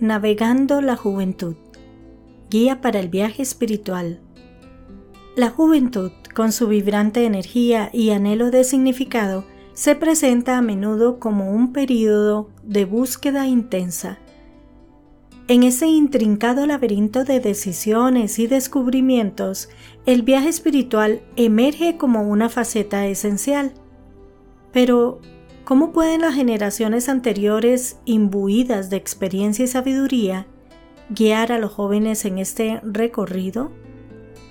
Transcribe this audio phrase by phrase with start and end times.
[0.00, 1.54] Navegando la Juventud.
[2.48, 4.20] Guía para el viaje espiritual.
[5.36, 9.44] La juventud, con su vibrante energía y anhelo de significado,
[9.74, 14.18] se presenta a menudo como un período de búsqueda intensa.
[15.46, 19.68] En ese intrincado laberinto de decisiones y descubrimientos,
[20.06, 23.74] el viaje espiritual emerge como una faceta esencial.
[24.72, 25.20] Pero,
[25.64, 30.46] ¿Cómo pueden las generaciones anteriores, imbuidas de experiencia y sabiduría,
[31.08, 33.70] guiar a los jóvenes en este recorrido?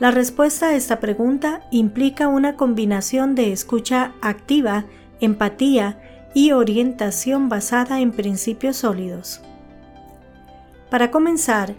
[0.00, 4.86] La respuesta a esta pregunta implica una combinación de escucha activa,
[5.20, 6.00] empatía
[6.32, 9.42] y orientación basada en principios sólidos.
[10.90, 11.74] Para comenzar,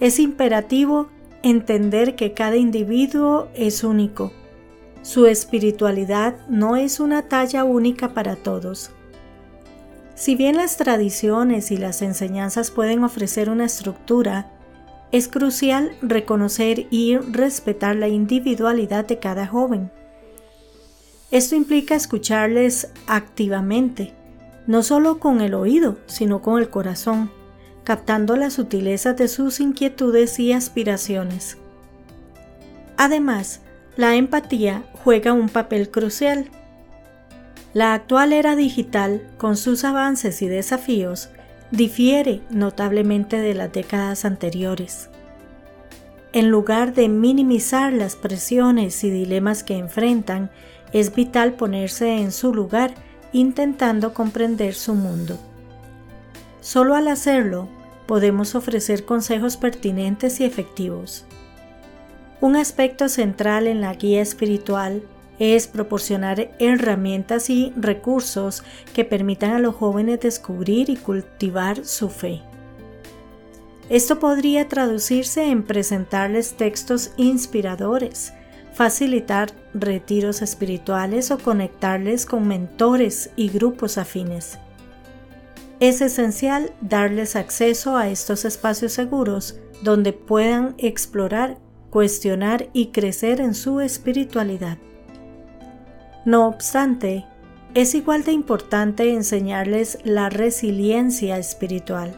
[0.00, 1.08] es imperativo
[1.44, 4.32] entender que cada individuo es único
[5.04, 8.90] su espiritualidad no es una talla única para todos.
[10.14, 14.50] Si bien las tradiciones y las enseñanzas pueden ofrecer una estructura,
[15.12, 19.92] es crucial reconocer y respetar la individualidad de cada joven.
[21.30, 24.14] Esto implica escucharles activamente,
[24.66, 27.30] no solo con el oído, sino con el corazón,
[27.84, 31.58] captando la sutileza de sus inquietudes y aspiraciones.
[32.96, 33.60] Además,
[33.96, 36.50] la empatía juega un papel crucial.
[37.72, 41.30] La actual era digital, con sus avances y desafíos,
[41.70, 45.10] difiere notablemente de las décadas anteriores.
[46.32, 50.50] En lugar de minimizar las presiones y dilemas que enfrentan,
[50.92, 52.94] es vital ponerse en su lugar
[53.32, 55.38] intentando comprender su mundo.
[56.60, 57.68] Solo al hacerlo
[58.06, 61.24] podemos ofrecer consejos pertinentes y efectivos.
[62.40, 65.02] Un aspecto central en la guía espiritual
[65.38, 68.62] es proporcionar herramientas y recursos
[68.92, 72.42] que permitan a los jóvenes descubrir y cultivar su fe.
[73.88, 78.32] Esto podría traducirse en presentarles textos inspiradores,
[78.72, 84.58] facilitar retiros espirituales o conectarles con mentores y grupos afines.
[85.80, 91.58] Es esencial darles acceso a estos espacios seguros donde puedan explorar
[91.94, 94.78] cuestionar y crecer en su espiritualidad.
[96.24, 97.24] No obstante,
[97.74, 102.12] es igual de importante enseñarles la resiliencia espiritual.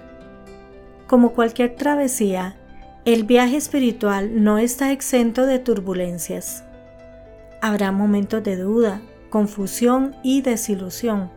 [1.06, 2.56] Como cualquier travesía,
[3.04, 6.64] el viaje espiritual no está exento de turbulencias.
[7.60, 11.30] Habrá momentos de duda, confusión y desilusión.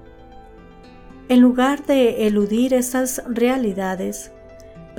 [1.28, 4.32] En lugar de eludir estas realidades,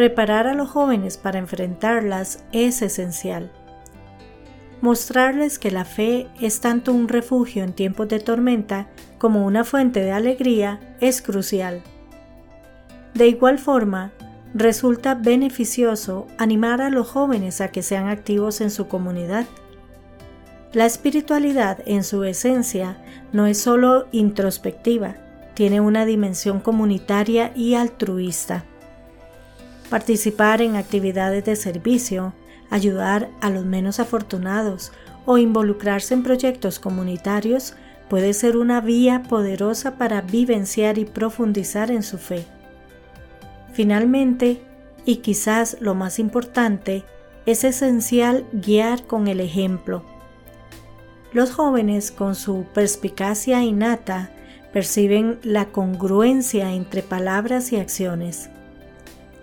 [0.00, 3.52] Preparar a los jóvenes para enfrentarlas es esencial.
[4.80, 8.86] Mostrarles que la fe es tanto un refugio en tiempos de tormenta
[9.18, 11.82] como una fuente de alegría es crucial.
[13.12, 14.10] De igual forma,
[14.54, 19.44] resulta beneficioso animar a los jóvenes a que sean activos en su comunidad.
[20.72, 22.96] La espiritualidad en su esencia
[23.34, 25.16] no es solo introspectiva,
[25.52, 28.64] tiene una dimensión comunitaria y altruista
[29.90, 32.32] participar en actividades de servicio,
[32.70, 34.92] ayudar a los menos afortunados
[35.26, 37.74] o involucrarse en proyectos comunitarios
[38.08, 42.46] puede ser una vía poderosa para vivenciar y profundizar en su fe.
[43.72, 44.62] Finalmente,
[45.04, 47.04] y quizás lo más importante,
[47.46, 50.04] es esencial guiar con el ejemplo.
[51.32, 54.30] Los jóvenes, con su perspicacia innata,
[54.72, 58.50] perciben la congruencia entre palabras y acciones.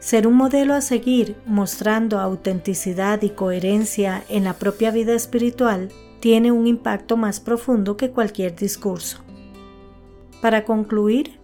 [0.08, 5.90] Ser un modelo a seguir mostrando autenticidad y coherencia en la propia vida espiritual
[6.22, 9.18] tiene un impacto más profundo que cualquier discurso.
[10.42, 11.42] Para concluir,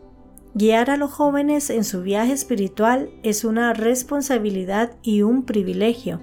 [0.53, 6.21] guiar a los jóvenes en su viaje espiritual es una responsabilidad y un privilegio.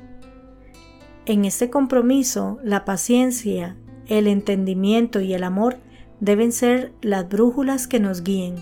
[1.27, 5.77] En este compromiso, la paciencia, el entendimiento y el amor
[6.21, 8.55] deben ser las brújulas que nos guíen.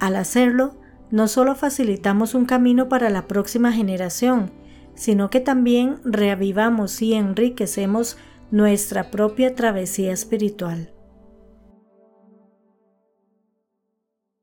[0.00, 0.77] Al hacerlo,
[1.10, 4.50] no solo facilitamos un camino para la próxima generación,
[4.94, 8.18] sino que también reavivamos y enriquecemos
[8.50, 10.92] nuestra propia travesía espiritual.